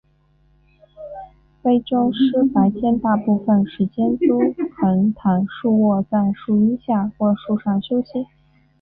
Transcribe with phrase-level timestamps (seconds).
[1.61, 4.39] 非洲狮白天大部分时间都
[4.75, 8.25] 横躺竖卧在树荫下或树上休息。